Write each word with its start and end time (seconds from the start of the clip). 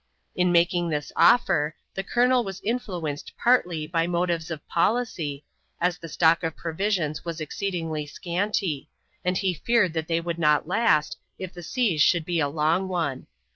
In 0.33 0.51
making 0.51 0.89
this 0.89 1.11
offer 1.15 1.75
the 1.93 2.01
colonel 2.01 2.43
was 2.43 2.59
influenced 2.63 3.33
partly 3.37 3.85
by 3.85 4.07
motives 4.07 4.49
of 4.49 4.67
policy, 4.67 5.45
as 5.79 5.99
the 5.99 6.09
stock 6.09 6.41
of 6.41 6.55
provisions 6.57 7.23
was 7.23 7.39
exceedingly 7.39 8.07
scanty, 8.07 8.89
and 9.23 9.37
he 9.37 9.53
feared 9.53 9.93
that 9.93 10.07
they 10.07 10.19
would 10.19 10.39
not 10.39 10.67
last 10.67 11.17
if 11.37 11.53
the 11.53 11.61
siege 11.61 12.01
should 12.01 12.25
be 12.25 12.39
a 12.39 12.47
long 12.49 12.87
one. 12.87 13.27